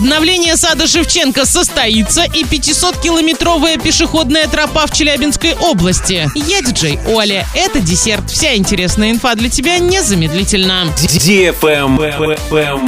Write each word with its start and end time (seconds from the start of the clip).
Обновление 0.00 0.56
сада 0.56 0.86
Шевченко 0.86 1.44
состоится 1.44 2.22
и 2.22 2.42
500-километровая 2.44 3.78
пешеходная 3.78 4.48
тропа 4.48 4.86
в 4.86 4.92
Челябинской 4.92 5.54
области. 5.54 6.26
Я 6.34 6.62
диджей 6.62 6.98
Оля. 7.06 7.46
Это 7.54 7.80
десерт. 7.80 8.30
Вся 8.30 8.56
интересная 8.56 9.10
инфа 9.10 9.34
для 9.34 9.50
тебя 9.50 9.78
незамедлительно. 9.78 10.86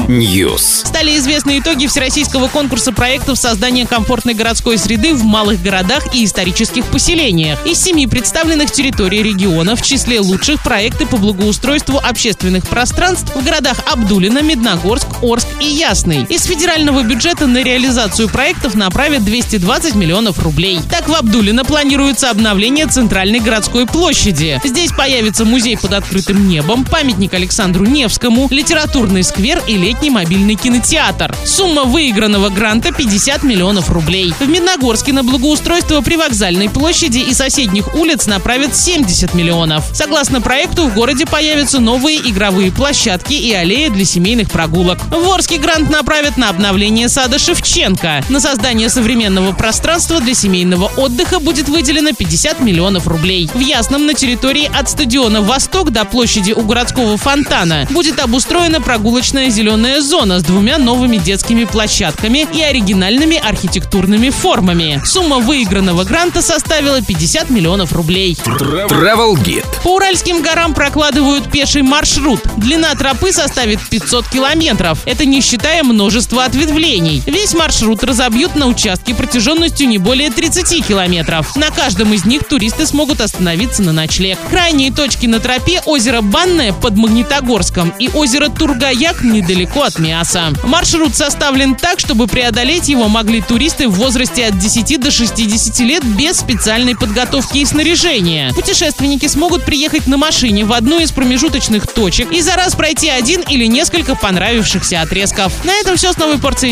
News. 0.09 0.87
Стали 0.87 1.19
известны 1.19 1.59
итоги 1.59 1.87
всероссийского 1.87 2.49
конкурса 2.49 2.93
проектов 2.93 3.37
создания 3.37 3.87
комфортной 3.87 4.33
городской 4.33 4.79
среды 4.79 5.13
в 5.13 5.23
малых 5.23 5.63
городах 5.63 6.15
и 6.15 6.25
исторических 6.25 6.87
поселениях. 6.87 7.59
Из 7.67 7.79
семи 7.79 8.07
представленных 8.07 8.71
территорий 8.71 9.23
региона 9.23 9.77
в 9.77 9.83
числе 9.83 10.19
лучших 10.21 10.63
проекты 10.63 11.05
по 11.05 11.19
благоустройству 11.19 11.99
общественных 12.03 12.67
пространств 12.67 13.35
в 13.35 13.45
городах 13.45 13.81
Абдулино, 13.93 14.41
Медногорск, 14.41 15.09
Орск 15.23 15.49
и 15.61 15.67
Ясный. 15.67 16.25
Из 16.31 16.45
федерального 16.45 17.02
бюджета 17.05 17.47
на 17.47 17.63
реализацию 17.63 18.29
проектов 18.29 18.75
направят 18.75 19.25
220 19.25 19.95
миллионов 19.95 20.39
рублей. 20.43 20.81
Так 20.91 21.09
в 21.09 21.15
Абдулино 21.15 21.65
планируется 21.65 22.31
обновление 22.31 22.87
центральной 22.87 23.41
городской 23.41 23.87
площади. 23.87 24.61
Здесь 24.65 24.93
появится 24.93 25.45
музей 25.45 25.77
под 25.77 25.93
открытым 25.93 26.49
небом, 26.49 26.85
памятник 26.85 27.35
Александру 27.35 27.85
Невскому, 27.85 28.49
литературный 28.51 29.23
сквер 29.23 29.63
и 29.67 29.77
летний 29.77 30.11
мобильный 30.11 30.55
кинотеатр. 30.55 31.35
Сумма 31.45 31.85
выигранного 31.85 32.49
гранта 32.49 32.93
50 32.93 33.43
миллионов 33.43 33.91
рублей. 33.91 34.33
В 34.39 34.49
Медногорске 34.49 35.13
на 35.13 35.23
благоустройство 35.25 36.01
привокзальной 36.01 36.69
площади 36.69 37.19
и 37.19 37.35
соседних 37.35 37.95
улиц 37.95 38.27
направят 38.27 38.77
70 38.77 39.35
миллионов. 39.35 39.85
Согласно 39.93 40.41
проекту, 40.41 40.87
в 40.87 40.95
городе 40.95 41.27
появятся 41.27 41.81
новые 41.81 42.19
игровые 42.19 42.71
площадки 42.71 43.33
и 43.33 43.53
аллеи 43.53 43.89
для 43.89 44.05
семейных 44.05 44.51
прогулок. 44.51 44.99
В 45.11 45.29
Орске 45.33 45.59
грант 45.59 45.91
направят 45.91 46.37
на 46.37 46.49
обновление 46.49 46.92
сада 47.09 47.39
Шевченко. 47.39 48.23
На 48.29 48.39
создание 48.39 48.89
современного 48.91 49.53
пространства 49.53 50.21
для 50.21 50.35
семейного 50.35 50.91
отдыха 50.97 51.39
будет 51.39 51.69
выделено 51.69 52.13
50 52.13 52.61
миллионов 52.61 53.09
рублей. 53.09 53.49
В 53.55 53.59
Ясном 53.61 54.05
на 54.07 54.15
территории 54.15 54.71
от 54.73 54.91
стадиона 54.91 55.41
«Восток» 55.41 55.91
до 55.91 56.05
площади 56.05 56.53
у 56.53 56.61
городского 56.63 57.17
фонтана 57.17 57.87
будет 57.91 58.21
обустроена 58.21 58.83
прогулочная 58.83 59.49
зеленая 59.49 60.03
зона 60.03 60.39
с 60.39 60.43
двумя 60.43 60.77
новыми 60.77 61.17
детскими 61.17 61.65
площадками 61.65 62.47
и 62.53 62.61
оригинальными 62.61 63.39
архитектурными 63.39 64.29
формами. 64.29 65.01
Сумма 65.05 65.39
выигранного 65.39 66.05
гранта 66.05 66.43
составила 66.43 67.01
50 67.01 67.49
миллионов 67.49 67.93
рублей. 67.93 68.37
Travel 68.45 69.35
Guide. 69.43 69.65
По 69.83 69.95
Уральским 69.95 70.43
горам 70.43 70.75
прокладывают 70.75 71.51
пеший 71.51 71.83
маршрут. 71.83 72.41
Длина 72.59 72.95
тропы 72.95 73.33
составит 73.33 73.81
500 73.89 74.29
километров. 74.29 74.99
Это 75.07 75.25
не 75.25 75.41
считая 75.41 75.83
множества 75.83 76.45
ответвлений. 76.45 76.82
Весь 76.83 77.55
маршрут 77.55 78.03
разобьют 78.03 78.57
на 78.57 78.67
участке 78.67 79.15
протяженностью 79.15 79.87
не 79.87 79.99
более 79.99 80.31
30 80.31 80.85
километров. 80.85 81.55
На 81.55 81.71
каждом 81.71 82.13
из 82.13 82.25
них 82.25 82.43
туристы 82.43 82.87
смогут 82.87 83.21
остановиться 83.21 83.83
на 83.83 83.93
ночлег. 83.93 84.37
Крайние 84.51 84.91
точки 84.91 85.27
на 85.27 85.39
тропе– 85.39 85.81
озеро 85.87 86.23
Банное 86.23 86.73
под 86.73 86.97
Магнитогорском 86.97 87.95
и 88.01 88.09
озеро 88.09 88.49
Тургаяк 88.49 89.23
недалеко 89.23 89.83
от 89.83 90.01
Миаса. 90.01 90.53
Маршрут 90.65 91.15
составлен 91.15 91.77
так, 91.77 92.01
чтобы 92.01 92.27
преодолеть 92.27 92.89
его 92.89 93.07
могли 93.07 93.43
туристы 93.43 93.87
в 93.87 93.93
возрасте 93.93 94.47
от 94.47 94.59
10 94.59 95.01
до 95.01 95.13
60 95.13 95.79
лет 95.81 96.05
без 96.05 96.39
специальной 96.39 96.97
подготовки 96.97 97.59
и 97.59 97.65
снаряжения. 97.65 98.53
Путешественники 98.55 99.27
смогут 99.27 99.65
приехать 99.65 100.09
на 100.09 100.17
машине 100.17 100.65
в 100.65 100.73
одну 100.73 100.99
из 100.99 101.13
промежуточных 101.13 101.87
точек 101.87 102.33
и 102.33 102.41
за 102.41 102.57
раз 102.57 102.75
пройти 102.75 103.09
один 103.09 103.43
или 103.43 103.67
несколько 103.67 104.17
понравившихся 104.17 105.01
отрезков. 105.01 105.53
На 105.65 105.75
этом 105.77 105.97
все 105.97 106.13
с 106.13 106.17
новой 106.17 106.39
порцией 106.39 106.72